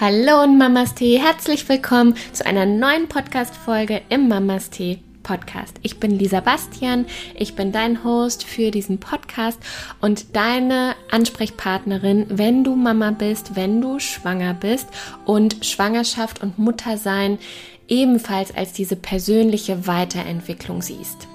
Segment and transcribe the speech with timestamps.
[0.00, 5.76] Hallo und Mamas Tee, herzlich willkommen zu einer neuen Podcast-Folge im Mamas Tee Podcast.
[5.82, 9.58] Ich bin Lisa Bastian, ich bin dein Host für diesen Podcast
[10.00, 14.88] und deine Ansprechpartnerin, wenn du Mama bist, wenn du schwanger bist
[15.26, 17.38] und Schwangerschaft und Muttersein
[17.86, 21.28] ebenfalls als diese persönliche Weiterentwicklung siehst.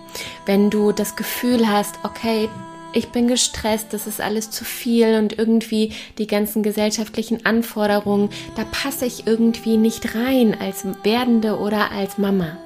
[0.47, 2.49] Wenn du das Gefühl hast, okay,
[2.95, 8.63] ich bin gestresst, das ist alles zu viel und irgendwie die ganzen gesellschaftlichen Anforderungen, da
[8.63, 12.57] passe ich irgendwie nicht rein als werdende oder als Mama.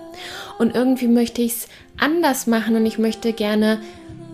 [0.59, 1.67] Und irgendwie möchte ich es
[1.97, 3.79] anders machen und ich möchte gerne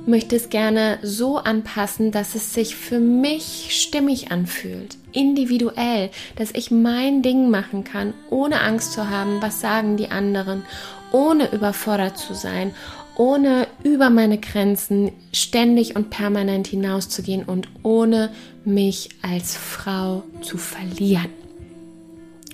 [0.07, 6.69] möchte es gerne so anpassen, dass es sich für mich stimmig anfühlt, individuell, dass ich
[6.69, 10.63] mein Ding machen kann, ohne Angst zu haben, was sagen die anderen,
[11.11, 12.75] ohne überfordert zu sein,
[13.15, 18.31] ohne über meine Grenzen ständig und permanent hinauszugehen und ohne
[18.63, 21.29] mich als Frau zu verlieren.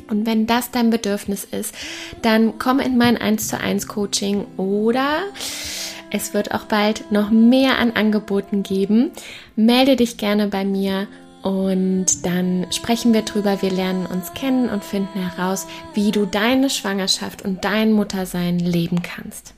[0.10, 1.74] Und wenn das dein Bedürfnis ist,
[2.22, 5.20] dann komm in mein 1 zu 1 Coaching oder
[6.12, 9.12] es wird auch bald noch mehr an Angeboten geben.
[9.56, 11.08] Melde dich gerne bei mir
[11.42, 13.62] und dann sprechen wir drüber.
[13.62, 19.02] Wir lernen uns kennen und finden heraus, wie du deine Schwangerschaft und dein Muttersein leben
[19.02, 19.54] kannst.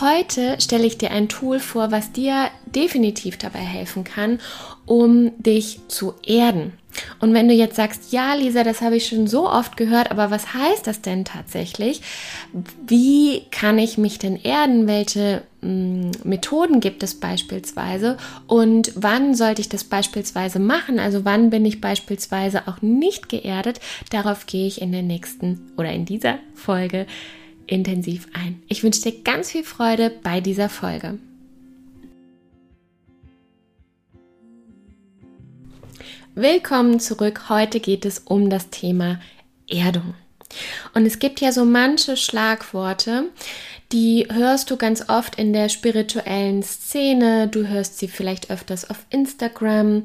[0.00, 4.40] Heute stelle ich dir ein Tool vor, was dir definitiv dabei helfen kann,
[4.86, 6.72] um dich zu erden.
[7.20, 10.30] Und wenn du jetzt sagst, ja, Lisa, das habe ich schon so oft gehört, aber
[10.30, 12.02] was heißt das denn tatsächlich?
[12.86, 14.86] Wie kann ich mich denn erden?
[14.86, 18.16] Welche hm, Methoden gibt es beispielsweise?
[18.46, 20.98] Und wann sollte ich das beispielsweise machen?
[20.98, 23.80] Also wann bin ich beispielsweise auch nicht geerdet?
[24.10, 27.06] Darauf gehe ich in der nächsten oder in dieser Folge
[27.66, 28.62] intensiv ein.
[28.68, 31.18] Ich wünsche dir ganz viel Freude bei dieser Folge.
[36.34, 37.50] Willkommen zurück.
[37.50, 39.20] Heute geht es um das Thema
[39.68, 40.14] Erdung.
[40.94, 43.28] Und es gibt ja so manche Schlagworte,
[43.92, 47.48] die hörst du ganz oft in der spirituellen Szene.
[47.48, 50.04] Du hörst sie vielleicht öfters auf Instagram,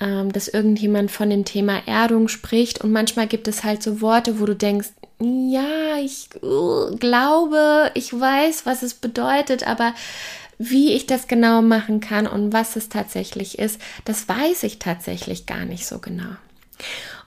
[0.00, 2.84] ähm, dass irgendjemand von dem Thema Erdung spricht.
[2.84, 8.12] Und manchmal gibt es halt so Worte, wo du denkst, ja, ich uh, glaube, ich
[8.18, 9.94] weiß, was es bedeutet, aber
[10.58, 15.46] wie ich das genau machen kann und was es tatsächlich ist, das weiß ich tatsächlich
[15.46, 16.36] gar nicht so genau.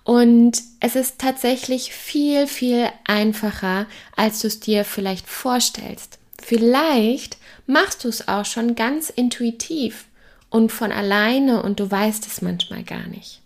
[0.03, 6.17] Und es ist tatsächlich viel, viel einfacher, als du es dir vielleicht vorstellst.
[6.41, 10.05] Vielleicht machst du es auch schon ganz intuitiv
[10.49, 13.41] und von alleine und du weißt es manchmal gar nicht.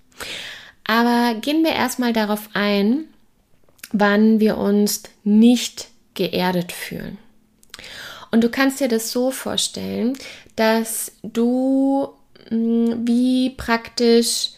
[0.85, 3.06] Aber gehen wir erstmal darauf ein,
[3.91, 7.18] wann wir uns nicht geerdet fühlen.
[8.31, 10.18] Und du kannst dir das so vorstellen,
[10.56, 12.09] dass du
[12.50, 14.51] mh, mm, wie praktisch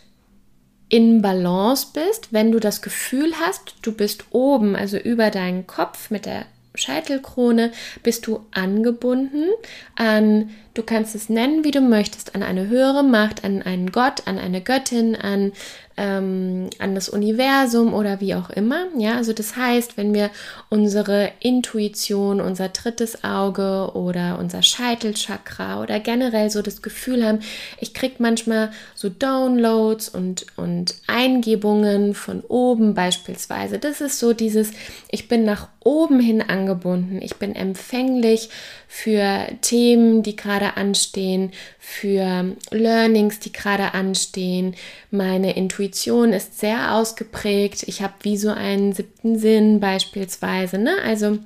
[0.89, 6.11] in Balance bist, wenn du das Gefühl hast, du bist oben, also über deinen Kopf
[6.11, 6.45] mit der
[6.75, 7.71] Scheitelkrone,
[8.03, 9.49] bist du angebunden
[9.95, 14.27] an, du kannst es nennen, wie du möchtest, an eine höhere Macht, an einen Gott,
[14.27, 15.51] an eine Göttin, an
[15.97, 18.87] ähm, an das Universum oder wie auch immer.
[18.97, 20.29] Ja, also das heißt, wenn wir
[20.69, 27.39] unsere Intuition, unser drittes Auge oder unser Scheitelchakra oder generell so das Gefühl haben,
[27.79, 33.79] ich kriege manchmal so Downloads und, und Eingebungen von oben beispielsweise.
[33.79, 34.71] Das ist so dieses,
[35.09, 38.49] ich bin nach oben hin angebunden, ich bin empfänglich
[38.95, 44.75] für Themen, die gerade anstehen, für Learnings, die gerade anstehen.
[45.09, 47.81] Meine Intuition ist sehr ausgeprägt.
[47.87, 50.77] Ich habe wie so einen siebten Sinn beispielsweise.
[50.77, 50.95] Ne?
[51.03, 51.39] Also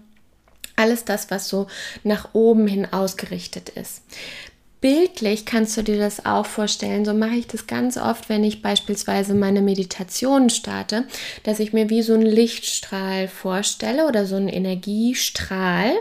[0.76, 1.68] alles das, was so
[2.04, 4.04] nach oben hin ausgerichtet ist.
[4.80, 7.04] Bildlich kannst du dir das auch vorstellen.
[7.04, 11.06] So mache ich das ganz oft, wenn ich beispielsweise meine Meditation starte,
[11.42, 15.94] dass ich mir wie so einen Lichtstrahl vorstelle oder so einen Energiestrahl,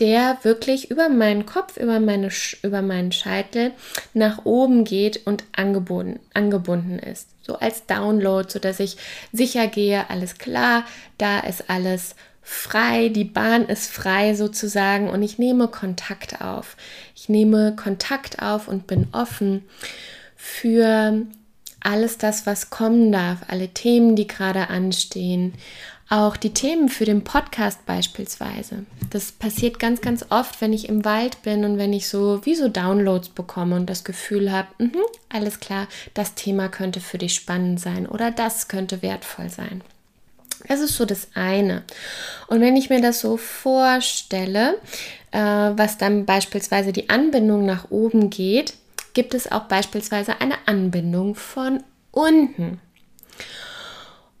[0.00, 2.30] der wirklich über meinen Kopf, über, meine,
[2.62, 3.72] über meinen Scheitel
[4.14, 7.28] nach oben geht und angebunden, angebunden ist.
[7.42, 8.96] So als Download, sodass ich
[9.32, 10.86] sicher gehe, alles klar,
[11.18, 16.76] da ist alles frei, die Bahn ist frei sozusagen und ich nehme Kontakt auf.
[17.16, 19.64] Ich nehme Kontakt auf und bin offen
[20.36, 21.22] für
[21.80, 25.54] alles das, was kommen darf, alle Themen, die gerade anstehen,
[26.10, 28.84] auch die Themen für den Podcast beispielsweise.
[29.10, 32.54] Das passiert ganz, ganz oft, wenn ich im Wald bin und wenn ich so wie
[32.54, 34.90] so Downloads bekomme und das Gefühl habe, mh,
[35.30, 39.82] alles klar, das Thema könnte für dich spannend sein oder das könnte wertvoll sein.
[40.66, 41.82] Das ist so das eine.
[42.46, 44.78] Und wenn ich mir das so vorstelle,
[45.30, 48.74] äh, was dann beispielsweise die Anbindung nach oben geht,
[49.12, 52.80] gibt es auch beispielsweise eine Anbindung von unten.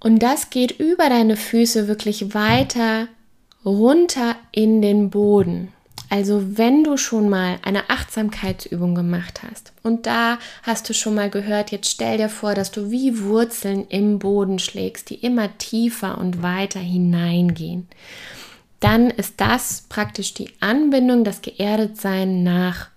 [0.00, 3.08] Und das geht über deine Füße wirklich weiter
[3.64, 5.73] runter in den Boden.
[6.10, 11.30] Also wenn du schon mal eine Achtsamkeitsübung gemacht hast und da hast du schon mal
[11.30, 16.18] gehört, jetzt stell dir vor, dass du wie Wurzeln im Boden schlägst, die immer tiefer
[16.18, 17.88] und weiter hineingehen,
[18.80, 22.90] dann ist das praktisch die Anbindung, das Geerdetsein nach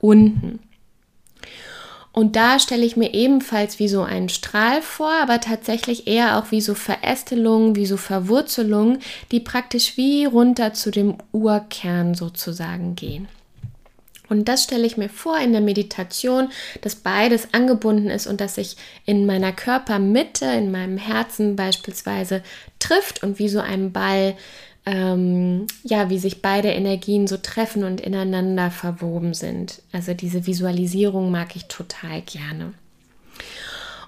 [0.00, 0.60] unten.
[2.18, 6.50] Und da stelle ich mir ebenfalls wie so einen Strahl vor, aber tatsächlich eher auch
[6.50, 9.00] wie so Verästelungen, wie so Verwurzelungen,
[9.32, 13.28] die praktisch wie runter zu dem Urkern sozusagen gehen.
[14.30, 16.48] Und das stelle ich mir vor in der Meditation,
[16.80, 22.42] dass beides angebunden ist und dass sich in meiner Körpermitte, in meinem Herzen beispielsweise
[22.78, 24.34] trifft und wie so ein Ball
[24.86, 29.82] ähm, ja, wie sich beide Energien so treffen und ineinander verwoben sind.
[29.92, 32.72] Also diese Visualisierung mag ich total gerne.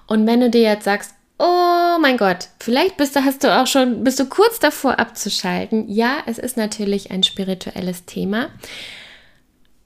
[0.07, 3.67] Und wenn du dir jetzt sagst, oh mein Gott, vielleicht bist du, hast du auch
[3.67, 5.89] schon, bist du kurz davor abzuschalten.
[5.89, 8.49] Ja, es ist natürlich ein spirituelles Thema.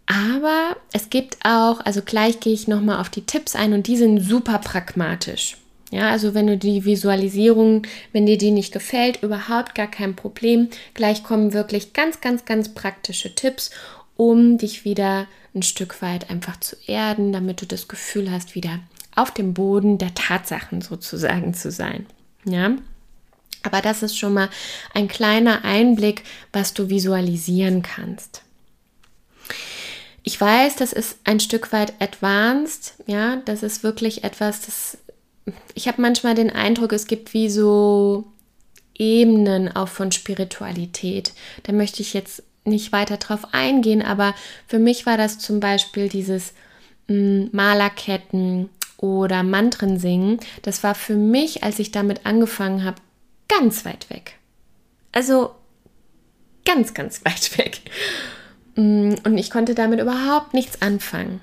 [0.06, 3.98] Aber es gibt auch, also gleich gehe ich nochmal auf die Tipps ein und die
[3.98, 5.57] sind super pragmatisch.
[5.94, 10.69] Ja, also wenn du die Visualisierung, wenn dir die nicht gefällt, überhaupt gar kein Problem.
[10.95, 13.69] Gleich kommen wirklich ganz, ganz, ganz praktische Tipps,
[14.18, 18.80] um dich wieder ein Stück weit einfach zu erden, damit du das Gefühl hast, wieder
[19.16, 22.07] auf dem Boden der Tatsachen sozusagen zu sein.
[22.44, 22.72] Ja.
[23.62, 24.50] Aber das ist schon mal
[24.95, 28.42] ein kleiner Einblick, was du visualisieren kannst.
[30.24, 34.98] Ich weiß, das ist ein Stück weit advanced, ja, das ist wirklich etwas, das
[35.74, 38.25] ich habe manchmal den Eindruck, es gibt wie so
[38.95, 41.34] Ebenen auch von Spiritualität.
[41.63, 44.34] Da möchte ich jetzt nicht weiter drauf eingehen, aber
[44.68, 46.54] für mich war das zum Beispiel dieses
[47.07, 50.40] mh, hm, Malerketten oder Mantren singen.
[50.62, 53.01] Das war für mich, als ich damit angefangen habe,
[53.50, 54.36] ganz weit weg.
[55.12, 55.51] Also
[56.63, 57.81] ganz, ganz weit weg.
[58.75, 61.42] Hm, und ich konnte damit überhaupt nichts anfangen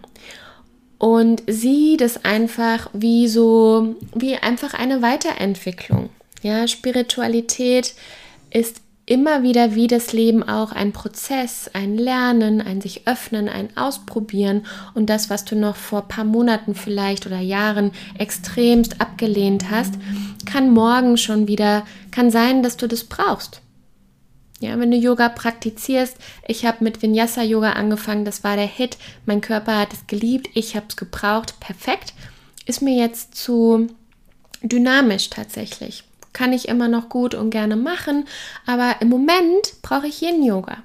[1.01, 6.11] und sieh das einfach wie so, wie einfach eine Weiterentwicklung.
[6.43, 7.95] Ja, Spiritualität
[8.51, 13.75] ist immer wieder wie das Leben auch ein Prozess, ein Lernen, ein sich öffnen, ein
[13.79, 19.95] Ausprobieren und das, was du noch vor paar Monaten vielleicht oder Jahren extremst abgelehnt hast,
[20.45, 23.63] kann morgen schon wieder, kann sein, dass du das brauchst.
[24.61, 26.17] Ja, wenn du Yoga praktizierst,
[26.47, 30.51] ich habe mit Vinyasa Yoga angefangen, das war der Hit, mein Körper hat es geliebt,
[30.55, 32.13] ich habe es gebraucht, perfekt.
[32.67, 33.89] Ist mir jetzt zu
[34.63, 36.05] dynamisch tatsächlich.
[36.35, 38.27] Kann ich immer noch gut und gerne machen,
[38.67, 40.83] aber im Moment brauche ich Yin Yoga.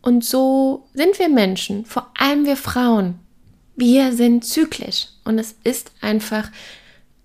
[0.00, 3.18] Und so sind wir Menschen, vor allem wir Frauen.
[3.76, 6.50] Wir sind zyklisch und es ist einfach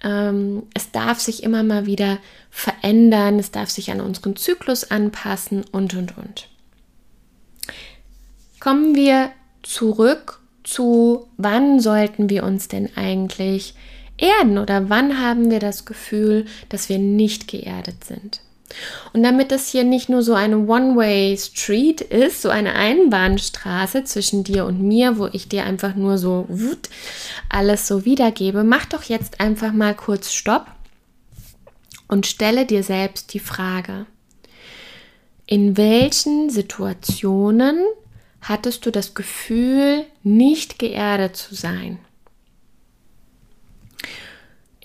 [0.04, 2.20] ähm, es darf sich immer mal wieder
[2.54, 6.48] verändern, es darf sich an unseren Zyklus anpassen und, und, und.
[8.60, 9.32] Kommen wir
[9.64, 13.74] zurück zu, wann sollten wir uns denn eigentlich
[14.18, 18.42] erden oder wann haben wir das Gefühl, dass wir nicht geerdet sind?
[19.14, 24.66] Und damit das hier nicht nur so eine One-Way-Street ist, so eine Einbahnstraße zwischen dir
[24.66, 26.48] und mir, wo ich dir einfach nur so
[27.50, 30.68] alles so wiedergebe, mach doch jetzt einfach mal kurz Stopp
[32.14, 34.06] und stelle dir selbst die Frage,
[35.48, 37.76] in welchen Situationen
[38.40, 41.98] hattest du das Gefühl, nicht geerdet zu sein?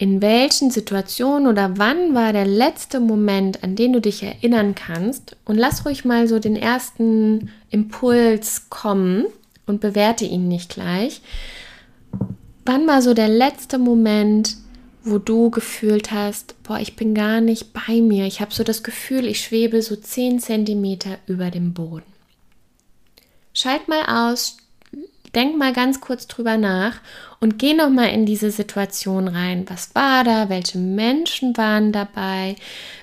[0.01, 5.37] in welchen Situationen oder wann war der letzte Moment, an den du dich erinnern kannst
[5.45, 9.25] und lass ruhig mal so den ersten Impuls kommen
[9.67, 11.21] und bewerte ihn nicht gleich.
[12.65, 14.57] Wann war so der letzte Moment,
[15.05, 18.27] wo du gefühlt hast, boah, ich bin gar nicht bei mir.
[18.27, 22.05] Ich habe so das Gefühl, ich schwebe so 10 Zentimeter über dem Boden.
[23.55, 24.59] Schalt mal aus,
[25.35, 27.01] denk mal ganz kurz drüber nach
[27.41, 29.65] und geh noch mal in diese Situation rein.
[29.69, 30.49] Was war da?
[30.49, 32.57] Welche Menschen waren dabei?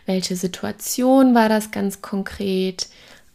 [0.06, 2.88] Welche Situation war das ganz konkret?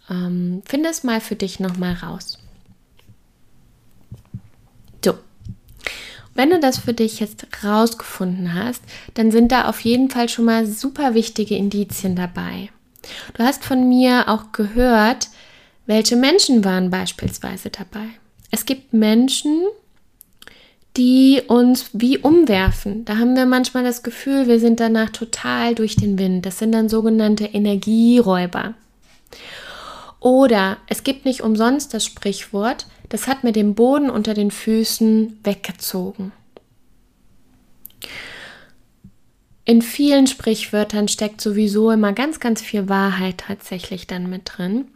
[0.08, 2.38] Ähm, finde es mal für dich noch mal raus.
[5.04, 5.14] So.
[6.34, 8.82] Wenn du das für dich jetzt rausgefunden hast,
[9.14, 12.70] dann sind da auf jeden Fall schon mal super wichtige Indizien dabei.
[13.34, 15.28] Du hast von mir auch gehört,
[15.86, 18.06] welche Menschen waren beispielsweise dabei.
[18.50, 19.64] Es gibt Menschen,
[20.96, 23.04] die uns wie umwerfen.
[23.04, 26.46] Da haben wir manchmal das Gefühl, wir sind danach total durch den Wind.
[26.46, 28.74] Das sind dann sogenannte Energieräuber.
[30.18, 35.38] Oder es gibt nicht umsonst das Sprichwort, das hat mir den Boden unter den Füßen
[35.44, 36.32] weggezogen.
[39.70, 44.88] in vielen Sprichwörtern steckt sowieso immer ganz, ganz viel Wahrheit tatsächlich dann mit drin.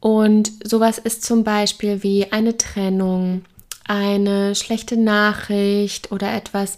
[0.00, 3.46] Und sowas ist zum Beispiel wie eine Trennung,
[3.86, 6.76] eine schlechte Nachricht oder etwas,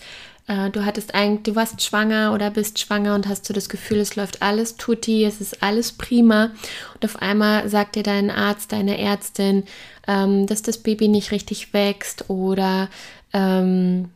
[0.51, 3.99] äh, du hattest eigentlich, du warst schwanger oder bist schwanger und hast so das Gefühl,
[3.99, 6.51] es läuft alles tutti, es ist alles prima.
[6.95, 9.63] Und auf einmal sagt dir dein Arzt, deine Ärztin,
[10.09, 12.89] ähm, dass das Baby nicht richtig wächst oder
[13.33, 14.11] ähm,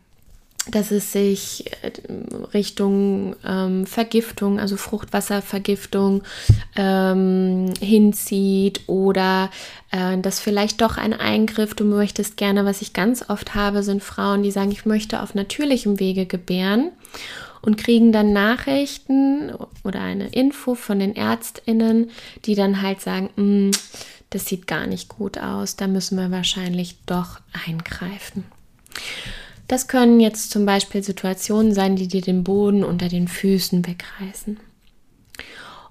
[0.71, 1.93] dass es sich äh,
[2.55, 6.23] Richtung ähm, Vergiftung, also Fruchtwasservergiftung
[6.77, 9.51] ähm, hinzieht oder
[9.91, 14.03] äh, dass vielleicht doch ein Eingriff, du möchtest gerne, was ich ganz oft habe, sind
[14.03, 16.91] Frauen, die sagen, ich möchte auf natürlichem Wege gebären
[17.61, 19.53] und kriegen dann Nachrichten
[19.85, 22.11] oder eine Info von den Ärztinnen,
[22.45, 23.71] die dann halt sagen, mm,
[24.31, 28.45] das sieht gar nicht gut aus, da müssen wir wahrscheinlich doch eingreifen.
[29.69, 34.59] Das können jetzt zum Beispiel Situationen sein, die dir den Boden unter den Füßen wegreißen.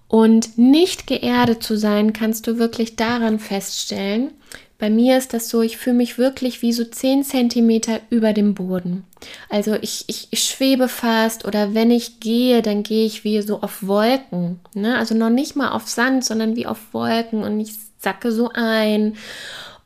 [0.08, 4.30] Und nicht geerdet zu sein, kannst du wirklich daran feststellen.
[4.78, 8.54] Bei mir ist das so, ich fühle mich wirklich wie so 10 cm über dem
[8.54, 9.06] Boden.
[9.50, 13.62] Also ich, ich, ich, schwebe fast oder wenn ich gehe, dann gehe ich wie so
[13.62, 14.60] auf Wolken.
[14.76, 14.98] Ne?
[14.98, 19.16] Also noch nicht mal auf Sand, sondern wie auf Wolken und ich sacke so ein.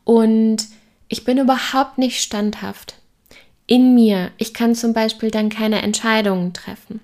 [0.04, 0.66] Und
[1.08, 2.96] ich bin überhaupt nicht standhaft
[3.68, 4.32] in mir.
[4.38, 7.02] Ich kann zum Beispiel dann keine Entscheidungen treffen.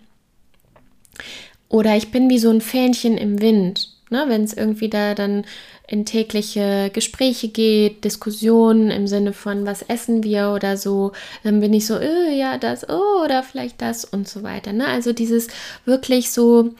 [1.69, 4.25] Oder ich bin wie so ein Fähnchen im Wind, ne?
[4.27, 5.43] wenn es irgendwie da dann
[5.87, 11.11] in tägliche Gespräche geht, Diskussionen im Sinne von, was essen wir oder so,
[11.43, 14.71] dann bin ich so, äh, ja, das, oh, oder vielleicht das und so weiter.
[14.71, 14.87] Ne?
[14.87, 15.47] Also dieses
[15.85, 16.73] wirklich so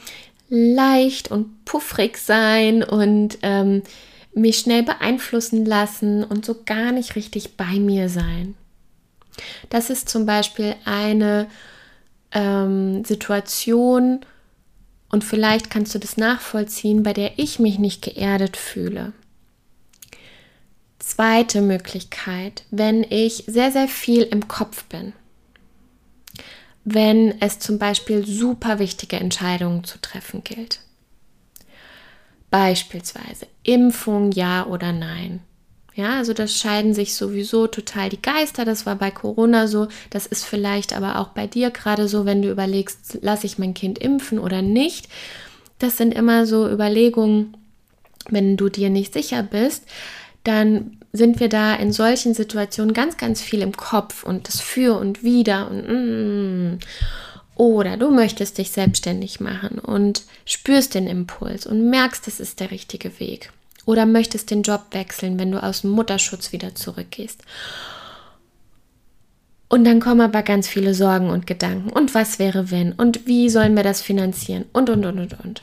[0.48, 3.82] leicht und puffrig sein und ähm,
[4.32, 8.54] mich schnell beeinflussen lassen und so gar nicht richtig bei mir sein.
[9.70, 11.48] Das ist zum Beispiel eine
[12.32, 14.24] ähm, Situation,
[15.14, 19.12] und vielleicht kannst du das nachvollziehen, bei der ich mich nicht geerdet fühle.
[20.98, 25.12] Zweite Möglichkeit, wenn ich sehr, sehr viel im Kopf bin.
[26.82, 30.80] Wenn es zum Beispiel super wichtige Entscheidungen zu treffen gilt.
[32.50, 35.44] Beispielsweise Impfung ja oder nein.
[35.94, 38.64] Ja, also das scheiden sich sowieso total die Geister.
[38.64, 39.86] Das war bei Corona so.
[40.10, 43.74] Das ist vielleicht aber auch bei dir gerade so, wenn du überlegst, lasse ich mein
[43.74, 45.08] Kind impfen oder nicht.
[45.78, 47.56] Das sind immer so Überlegungen,
[48.28, 49.84] wenn du dir nicht sicher bist,
[50.44, 54.98] dann sind wir da in solchen Situationen ganz, ganz viel im Kopf und das für
[54.98, 56.78] und wieder und mm,
[57.56, 62.72] oder du möchtest dich selbstständig machen und spürst den Impuls und merkst, das ist der
[62.72, 63.52] richtige Weg
[63.86, 67.42] oder möchtest den Job wechseln, wenn du aus dem Mutterschutz wieder zurückgehst.
[69.68, 71.90] Und dann kommen aber ganz viele Sorgen und Gedanken.
[71.90, 72.92] Und was wäre, wenn?
[72.92, 74.66] Und wie sollen wir das finanzieren?
[74.72, 75.62] Und, und, und, und, und.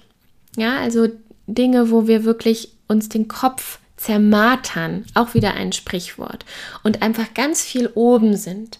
[0.57, 1.07] Ja, also
[1.47, 6.45] Dinge, wo wir wirklich uns den Kopf zermartern, auch wieder ein Sprichwort,
[6.83, 8.79] und einfach ganz viel oben sind.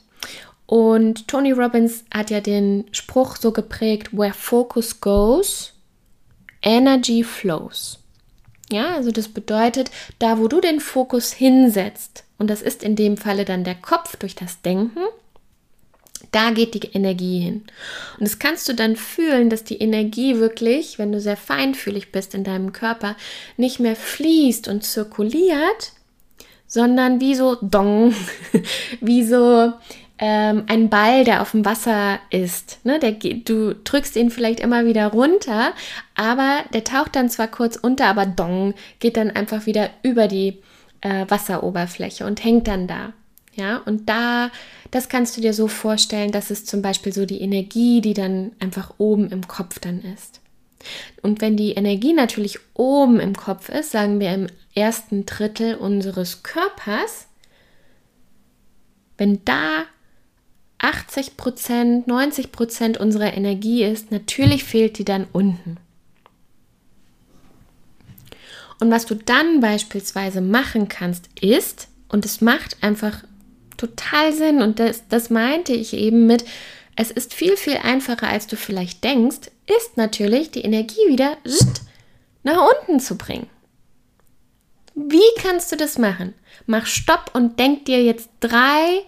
[0.66, 5.74] Und Tony Robbins hat ja den Spruch so geprägt, where focus goes,
[6.62, 8.01] energy flows.
[8.72, 13.18] Ja, also das bedeutet, da wo du den Fokus hinsetzt, und das ist in dem
[13.18, 15.02] Falle dann der Kopf durch das Denken,
[16.32, 17.64] da geht die Energie hin.
[18.18, 22.34] Und das kannst du dann fühlen, dass die Energie wirklich, wenn du sehr feinfühlig bist
[22.34, 23.18] in deinem Körper,
[23.58, 25.94] nicht mehr fließt und zirkuliert,
[26.68, 28.16] sondern wie so dong,
[29.02, 29.74] wie so
[30.22, 32.80] ähm, ein Ball, der auf dem Wasser ist.
[32.86, 33.00] Ne?
[33.00, 35.74] Der, du drückst ihn vielleicht immer wieder runter,
[36.16, 40.60] aber der taucht dann zwar kurz unter, aber dong, geht dann einfach wieder über die
[41.02, 43.14] äh, Wasseroberfläche und hängt dann da.
[43.56, 44.52] Ja, und da,
[44.92, 48.52] das kannst du dir so vorstellen, dass es zum Beispiel so die Energie, die dann
[48.60, 50.40] einfach oben im Kopf dann ist.
[51.22, 56.44] Und wenn die Energie natürlich oben im Kopf ist, sagen wir im ersten Drittel unseres
[56.44, 57.28] Körpers,
[59.18, 59.86] wenn da
[61.12, 65.78] 80 Prozent, 90 Prozent unserer Energie ist, natürlich fehlt die dann unten.
[68.80, 73.24] Und was du dann beispielsweise machen kannst, ist, und es macht einfach
[73.76, 76.46] total Sinn, und das, das meinte ich eben mit,
[76.96, 81.38] es ist viel, viel einfacher, als du vielleicht denkst, ist natürlich die Energie wieder
[82.44, 83.50] nach unten zu bringen.
[84.96, 86.34] Wie kannst du das machen?
[86.68, 89.04] Mach Stopp und denk dir jetzt drei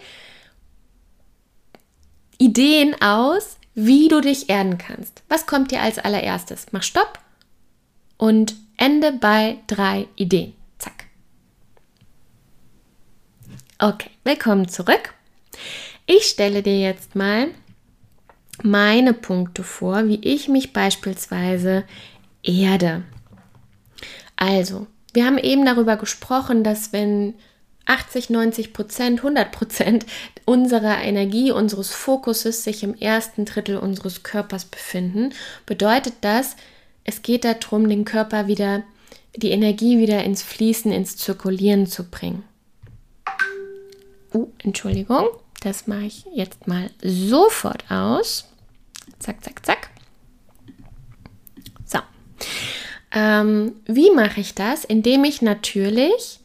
[2.43, 5.23] Ideen aus, wie du dich erden kannst.
[5.29, 6.65] Was kommt dir als allererstes?
[6.73, 7.17] Mach Stopp
[8.17, 10.53] und ende bei drei Ideen.
[10.77, 11.05] Zack.
[13.79, 15.13] Okay, willkommen zurück.
[16.05, 17.47] Ich stelle dir jetzt mal
[18.62, 21.85] meine Punkte vor, wie ich mich beispielsweise
[22.43, 23.03] erde.
[24.35, 27.35] Also, wir haben eben darüber gesprochen, dass wenn
[27.86, 30.06] 80, 90 Prozent, 100 Prozent
[30.46, 35.34] unserer Energie, unseres Fokuses sich im ersten Drittel unseres Körpers befinden,
[35.66, 36.56] bedeutet das,
[37.04, 38.84] es geht darum, den Körper wieder,
[39.36, 42.44] die Energie wieder ins Fließen, ins Zirkulieren zu bringen.
[44.34, 45.28] Uh, Entschuldigung,
[45.62, 48.50] das mache ich jetzt mal sofort aus.
[49.20, 49.90] Zack, zack, zack.
[51.86, 52.00] So.
[53.12, 54.86] Ähm, wie mache ich das?
[54.86, 56.40] Indem ich natürlich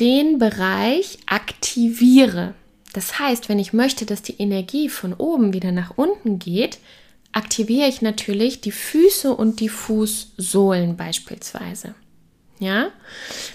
[0.00, 2.54] den Bereich aktiviere.
[2.92, 6.78] Das heißt, wenn ich möchte, dass die Energie von oben wieder nach unten geht,
[7.32, 11.94] aktiviere ich natürlich die Füße und die Fußsohlen beispielsweise.
[12.60, 12.88] Ja,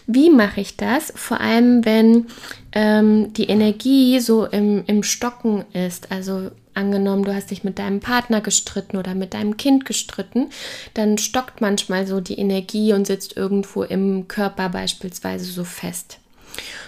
[0.08, 1.12] wie mache ich das?
[1.16, 2.28] Vor allem, wenn
[2.72, 6.10] ähm, die Energie so im, im Stocken ist.
[6.12, 10.50] Also angenommen, du hast dich mit deinem Partner gestritten oder mit deinem Kind gestritten,
[10.94, 16.20] dann stockt manchmal so die Energie und sitzt irgendwo im Körper beispielsweise so fest.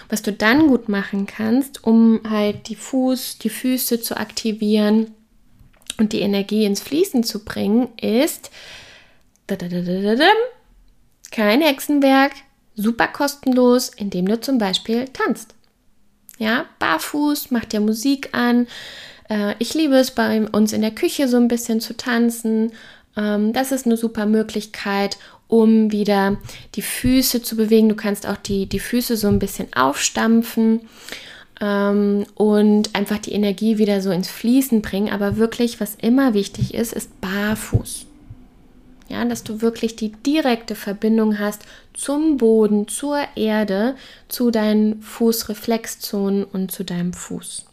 [0.08, 5.12] Was du dann gut machen kannst, um halt die Fuß, die Füße zu aktivieren
[5.98, 8.50] und die Energie ins Fließen zu bringen, ist
[11.30, 12.32] kein Hexenwerk,
[12.74, 15.54] super kostenlos, indem du zum Beispiel tanzt.
[16.38, 18.66] Ja, barfuß, mach dir Musik an.
[19.28, 22.72] Äh, ich liebe es bei uns in der Küche so ein bisschen zu tanzen.
[23.16, 25.16] Ähm, das ist eine super Möglichkeit,
[25.48, 26.38] um wieder
[26.74, 27.88] die Füße zu bewegen.
[27.88, 30.80] Du kannst auch die, die Füße so ein bisschen aufstampfen
[31.60, 35.10] ähm, und einfach die Energie wieder so ins Fließen bringen.
[35.12, 38.06] Aber wirklich, was immer wichtig ist, ist barfuß.
[39.08, 43.94] Ja, dass du wirklich die direkte Verbindung hast zum Boden, zur Erde,
[44.28, 47.66] zu deinen Fußreflexzonen und zu deinem Fuß.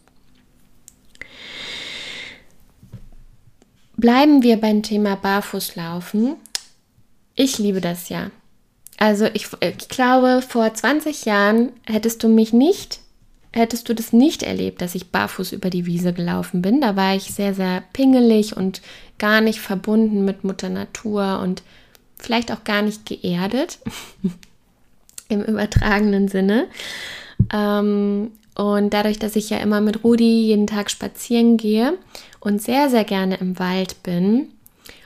[3.96, 6.36] Bleiben wir beim Thema Barfußlaufen.
[7.34, 8.30] Ich liebe das ja.
[8.96, 13.00] Also ich, ich glaube, vor 20 Jahren hättest du mich nicht,
[13.52, 16.80] hättest du das nicht erlebt, dass ich barfuß über die Wiese gelaufen bin.
[16.80, 18.82] Da war ich sehr, sehr pingelig und
[19.18, 21.62] gar nicht verbunden mit Mutter Natur und
[22.18, 23.78] vielleicht auch gar nicht geerdet
[25.28, 26.66] im übertragenen Sinne.
[27.52, 31.98] Ähm, und dadurch, dass ich ja immer mit Rudi jeden Tag spazieren gehe
[32.38, 34.48] und sehr, sehr gerne im Wald bin,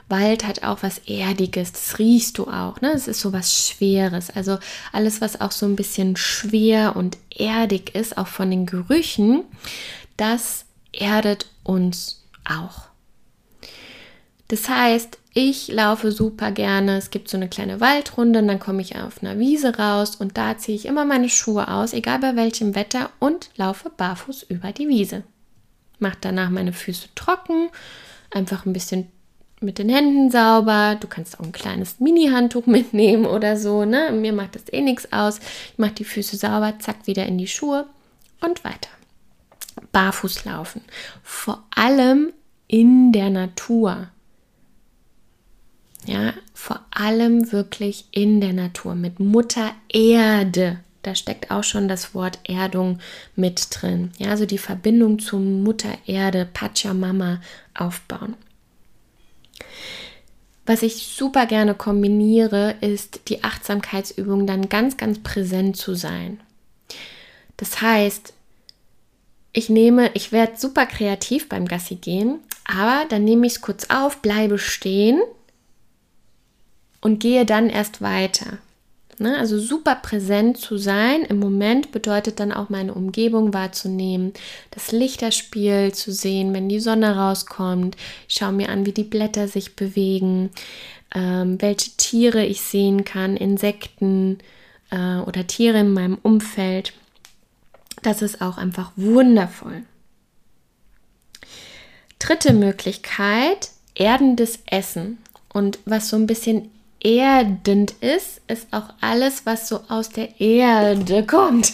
[0.09, 2.93] Wald hat auch was Erdiges, das riechst du auch, ne?
[2.93, 4.31] Es ist so was Schweres.
[4.31, 4.59] Also
[4.93, 9.45] alles, was auch so ein bisschen schwer und erdig ist, auch von den Gerüchen,
[10.17, 12.89] das erdet uns auch.
[14.49, 16.97] Das heißt, ich laufe super gerne.
[16.97, 20.39] Es gibt so eine kleine Waldrunde und dann komme ich auf einer Wiese raus und
[20.39, 24.73] da ziehe ich immer meine Schuhe aus, egal bei welchem Wetter, und laufe barfuß über
[24.73, 25.23] die Wiese.
[25.99, 27.69] Mache danach meine Füße trocken,
[28.31, 29.13] einfach ein bisschen
[29.61, 30.97] mit den Händen sauber.
[31.01, 33.85] Du kannst auch ein kleines Mini-Handtuch mitnehmen oder so.
[33.85, 34.11] Ne?
[34.13, 35.39] Mir macht das eh nichts aus.
[35.73, 37.87] Ich mache die Füße sauber, zack, wieder in die Schuhe
[38.41, 38.91] und weiter.
[39.93, 40.83] Barfuß laufen.
[41.23, 42.33] Vor allem
[42.67, 44.09] in der Natur.
[46.05, 50.81] Ja, vor allem wirklich in der Natur mit Mutter Erde.
[51.03, 52.99] Da steckt auch schon das Wort Erdung
[53.37, 54.11] mit drin.
[54.19, 57.41] Ja, also die Verbindung zur Mutter Erde, Pachamama
[57.75, 58.35] aufbauen.
[60.67, 66.41] Was ich super gerne kombiniere, ist die Achtsamkeitsübung dann ganz, ganz präsent zu sein.
[67.57, 68.35] Das heißt,
[69.53, 73.87] ich nehme, ich werde super kreativ beim Gassi gehen, aber dann nehme ich es kurz
[73.89, 75.21] auf, bleibe stehen
[77.01, 78.59] und gehe dann erst weiter.
[79.21, 79.37] Ne?
[79.37, 84.33] Also super präsent zu sein im Moment bedeutet dann auch meine Umgebung wahrzunehmen,
[84.71, 87.97] das Lichterspiel zu sehen, wenn die Sonne rauskommt.
[88.29, 90.51] Ich schaue mir an, wie die Blätter sich bewegen,
[91.15, 94.39] ähm, welche Tiere ich sehen kann, Insekten
[94.91, 96.93] äh, oder Tiere in meinem Umfeld.
[98.03, 99.83] Das ist auch einfach wundervoll.
[102.19, 105.19] Dritte Möglichkeit, erdendes Essen.
[105.53, 111.25] Und was so ein bisschen erdend ist, ist auch alles, was so aus der Erde
[111.27, 111.73] kommt.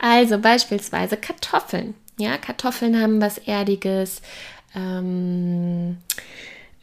[0.00, 1.94] also beispielsweise Kartoffeln.
[2.18, 4.22] Ja, Kartoffeln haben was Erdiges.
[4.74, 5.98] Ähm,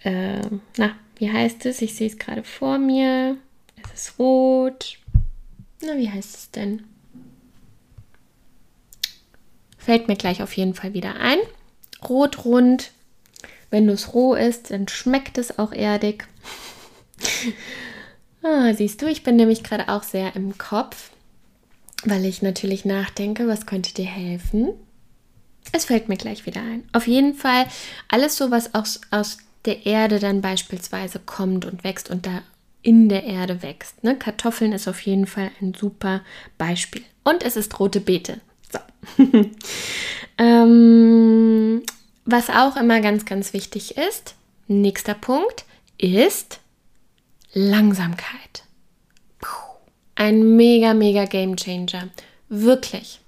[0.03, 0.41] äh,
[0.77, 1.81] na, wie heißt es?
[1.81, 3.37] Ich sehe es gerade vor mir.
[3.83, 4.97] Es ist rot.
[5.81, 6.83] Na, wie heißt es denn?
[9.77, 11.37] Fällt mir gleich auf jeden Fall wieder ein.
[12.07, 12.91] Rot, rund.
[13.69, 16.27] Wenn du es roh isst, dann schmeckt es auch erdig.
[18.43, 21.11] Ah, siehst du, ich bin nämlich gerade auch sehr im Kopf,
[22.03, 24.69] weil ich natürlich nachdenke, was könnte dir helfen?
[25.71, 26.87] Es fällt mir gleich wieder ein.
[26.93, 27.65] Auf jeden Fall
[28.07, 32.41] alles so, was aus, aus der Erde dann beispielsweise kommt und wächst und da
[32.81, 34.03] in der Erde wächst.
[34.03, 34.15] Ne?
[34.15, 36.21] Kartoffeln ist auf jeden Fall ein super
[36.57, 37.01] Beispiel.
[37.23, 38.39] Und es ist rote Beete.
[38.71, 38.79] So.
[40.37, 41.81] ähm,
[42.25, 44.35] was auch immer ganz, ganz wichtig ist,
[44.67, 45.65] nächster Punkt,
[45.97, 46.59] ist
[47.57, 48.63] Langsamkeit.
[50.15, 52.09] Ein mega, mega Game Changer.
[52.49, 53.21] Wirklich.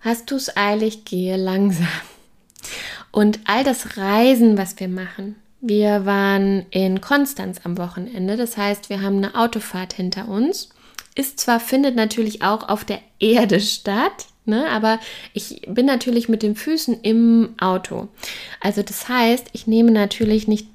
[0.00, 1.86] Hast du es eilig, gehe langsam.
[3.12, 8.88] Und all das Reisen, was wir machen, wir waren in Konstanz am Wochenende, das heißt,
[8.88, 10.70] wir haben eine Autofahrt hinter uns.
[11.14, 15.00] Ist zwar, findet natürlich auch auf der Erde statt, ne, aber
[15.34, 18.08] ich bin natürlich mit den Füßen im Auto.
[18.60, 20.68] Also das heißt, ich nehme natürlich nicht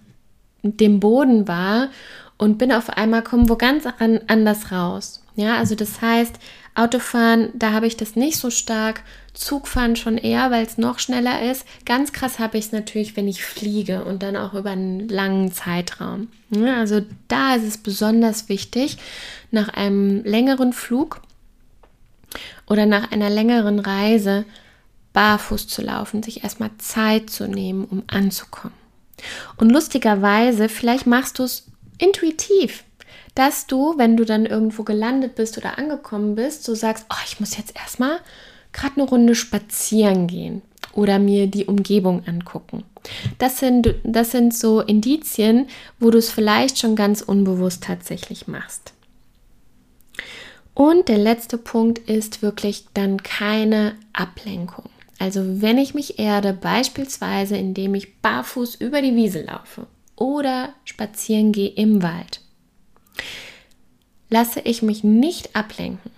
[0.61, 1.89] den Boden wahr
[2.37, 3.85] und bin auf einmal, kommen wo ganz
[4.27, 5.23] anders raus.
[5.35, 6.35] Ja, also das heißt,
[6.75, 9.03] Autofahren, da habe ich das nicht so stark.
[9.33, 11.65] Zugfahren schon eher, weil es noch schneller ist.
[11.85, 15.51] Ganz krass habe ich es natürlich, wenn ich fliege und dann auch über einen langen
[15.51, 16.27] Zeitraum.
[16.49, 18.97] Ja, also da ist es besonders wichtig,
[19.49, 21.21] nach einem längeren Flug
[22.67, 24.45] oder nach einer längeren Reise
[25.13, 28.75] barfuß zu laufen, sich erstmal Zeit zu nehmen, um anzukommen.
[29.57, 32.83] Und lustigerweise, vielleicht machst du es intuitiv
[33.35, 37.39] dass du, wenn du dann irgendwo gelandet bist oder angekommen bist, so sagst, oh, ich
[37.39, 38.19] muss jetzt erstmal
[38.71, 40.61] gerade eine Runde spazieren gehen
[40.93, 42.83] oder mir die Umgebung angucken.
[43.37, 45.67] Das sind, das sind so Indizien,
[45.99, 48.93] wo du es vielleicht schon ganz unbewusst tatsächlich machst.
[50.75, 54.89] Und der letzte Punkt ist wirklich dann keine Ablenkung.
[55.19, 61.51] Also wenn ich mich erde, beispielsweise indem ich barfuß über die Wiese laufe oder spazieren
[61.51, 62.41] gehe im Wald,
[64.29, 66.11] lasse ich mich nicht ablenken.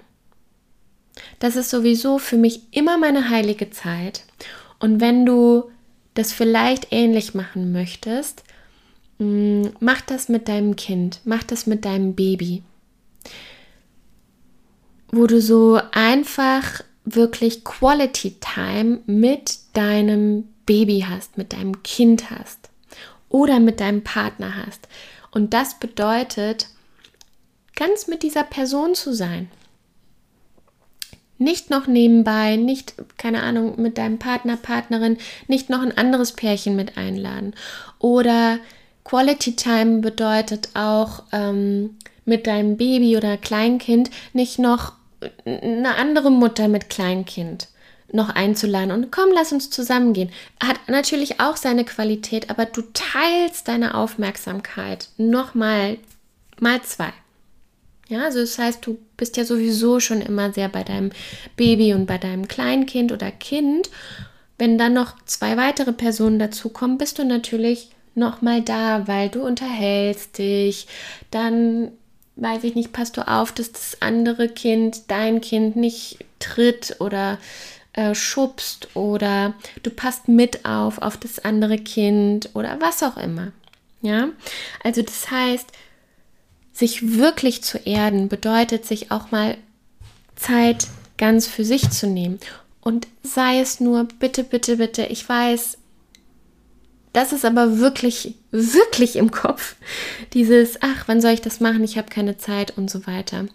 [1.39, 4.23] Das ist sowieso für mich immer meine heilige Zeit.
[4.79, 5.65] Und wenn du
[6.13, 8.43] das vielleicht ähnlich machen möchtest,
[9.19, 12.63] mm, mach das mit deinem Kind, mach das mit deinem Baby,
[15.11, 22.64] wo du so einfach wirklich Quality Time mit deinem Baby hast, mit deinem Kind hast
[23.29, 24.87] oder mit deinem Partner hast.
[25.31, 26.67] Und das bedeutet,
[27.75, 29.49] ganz mit dieser Person zu sein.
[31.37, 36.77] Nicht noch nebenbei, nicht, keine Ahnung, mit deinem Partner, Partnerin, nicht noch ein anderes Pärchen
[36.77, 37.53] mit einladen.
[37.99, 38.59] Oder
[39.03, 44.93] Quality Time bedeutet auch ähm, mit deinem Baby oder Kleinkind nicht noch
[45.45, 47.67] eine andere Mutter mit Kleinkind
[48.15, 50.31] noch einzuladen und komm, lass uns zusammengehen.
[50.61, 55.97] Hat natürlich auch seine Qualität, aber du teilst deine Aufmerksamkeit nochmal
[56.59, 57.11] mal zwei.
[58.07, 61.11] Ja, also das heißt, du bist ja sowieso schon immer sehr bei deinem
[61.55, 63.89] Baby und bei deinem Kleinkind oder Kind.
[64.57, 69.41] Wenn dann noch zwei weitere Personen dazukommen, bist du natürlich noch mal da, weil du
[69.43, 70.87] unterhältst dich.
[71.31, 71.91] Dann
[72.35, 77.39] weiß ich nicht, passt du auf, dass das andere Kind dein Kind nicht tritt oder
[77.95, 79.53] äh, schubst oder
[79.83, 83.51] du passt mit auf auf das andere Kind oder was auch immer.
[84.01, 84.29] Ja,
[84.83, 85.67] also das heißt,
[86.73, 89.57] sich wirklich zu erden bedeutet, sich auch mal
[90.35, 92.39] Zeit ganz für sich zu nehmen.
[92.81, 95.77] Und sei es nur, bitte, bitte, bitte, ich weiß,
[97.13, 99.75] das ist aber wirklich, wirklich im Kopf.
[100.33, 101.83] Dieses, ach, wann soll ich das machen?
[101.83, 103.45] Ich habe keine Zeit und so weiter.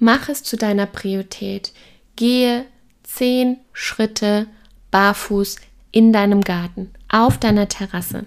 [0.00, 1.72] Mach es zu deiner Priorität.
[2.16, 2.66] Gehe
[3.08, 4.46] zehn Schritte
[4.90, 5.56] barfuß
[5.90, 8.26] in deinem Garten, auf deiner Terrasse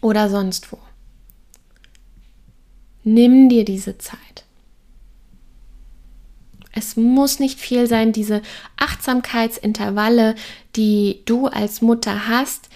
[0.00, 0.78] oder sonst wo.
[3.04, 4.44] Nimm dir diese Zeit.
[6.72, 8.42] Es muss nicht viel sein, diese
[8.76, 10.36] Achtsamkeitsintervalle,
[10.76, 12.68] die du als Mutter hast,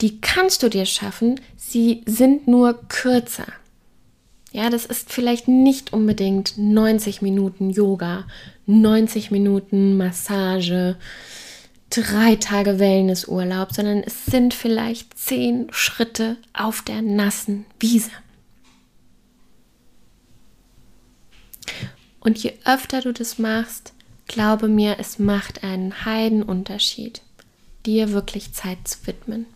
[0.00, 3.46] die kannst du dir schaffen, sie sind nur kürzer.
[4.58, 8.26] Ja, das ist vielleicht nicht unbedingt 90 Minuten Yoga,
[8.66, 10.96] 90 Minuten Massage,
[11.90, 18.10] drei Tage Wellnessurlaub, sondern es sind vielleicht zehn Schritte auf der nassen Wiese.
[22.18, 23.92] Und je öfter du das machst,
[24.26, 27.22] glaube mir, es macht einen Heidenunterschied,
[27.86, 29.46] dir wirklich Zeit zu widmen.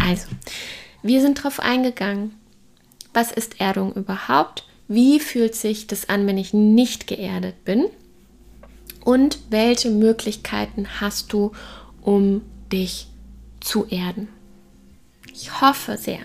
[0.00, 0.26] Also,
[1.02, 2.39] wir sind darauf eingegangen,
[3.12, 4.64] was ist Erdung überhaupt?
[4.88, 7.86] Wie fühlt sich das an, wenn ich nicht geerdet bin?
[9.04, 11.52] Und welche Möglichkeiten hast du,
[12.02, 12.42] um
[12.72, 13.06] dich
[13.60, 14.28] zu erden?
[15.32, 16.18] Ich hoffe sehr,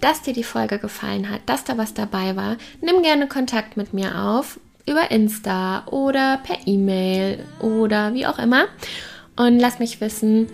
[0.00, 2.56] dass dir die Folge gefallen hat, dass da was dabei war.
[2.80, 8.66] Nimm gerne Kontakt mit mir auf über Insta oder per E-Mail oder wie auch immer.
[9.36, 10.48] und lass mich wissen,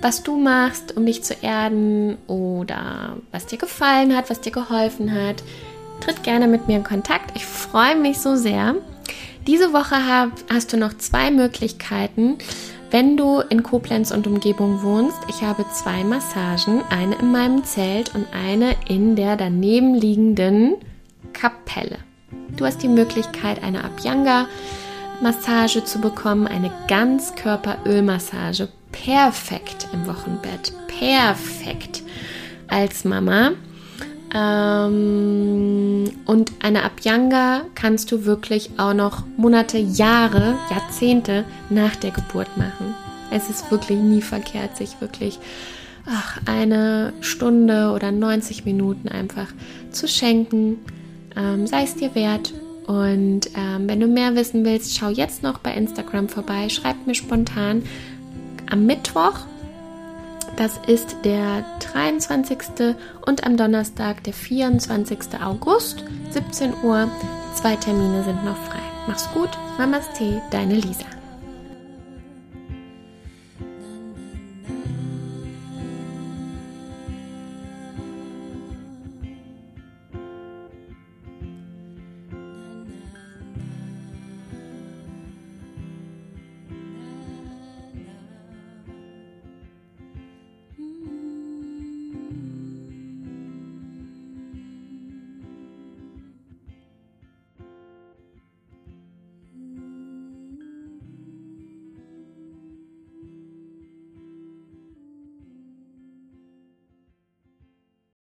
[0.00, 5.12] was du machst, um dich zu erden oder was dir gefallen hat, was dir geholfen
[5.12, 5.42] hat.
[6.00, 7.36] Tritt gerne mit mir in Kontakt.
[7.36, 8.74] Ich freue mich so sehr.
[9.46, 12.38] Diese Woche hab, hast du noch zwei Möglichkeiten,
[12.90, 15.18] wenn du in Koblenz und Umgebung wohnst.
[15.28, 20.74] Ich habe zwei Massagen, eine in meinem Zelt und eine in der daneben liegenden
[21.32, 21.98] Kapelle.
[22.56, 24.46] Du hast die Möglichkeit, eine Abhyanga
[25.20, 28.68] Massage zu bekommen, eine Ganzkörperölmassage.
[29.04, 30.72] Perfekt im Wochenbett.
[30.88, 32.02] Perfekt
[32.68, 33.52] als Mama.
[34.34, 42.56] Ähm, und eine Abhyanga kannst du wirklich auch noch Monate, Jahre, Jahrzehnte nach der Geburt
[42.56, 42.94] machen.
[43.30, 45.38] Es ist wirklich nie verkehrt, sich wirklich
[46.06, 49.48] ach, eine Stunde oder 90 Minuten einfach
[49.90, 50.78] zu schenken.
[51.36, 52.52] Ähm, sei es dir wert.
[52.86, 56.68] Und ähm, wenn du mehr wissen willst, schau jetzt noch bei Instagram vorbei.
[56.68, 57.82] Schreib mir spontan
[58.70, 59.40] am Mittwoch
[60.56, 62.96] das ist der 23.
[63.26, 65.18] und am Donnerstag, der 24.
[65.42, 67.10] August, 17 Uhr.
[67.54, 68.80] Zwei Termine sind noch frei.
[69.06, 71.15] Mach's gut, Mamas Tee, deine Lisa.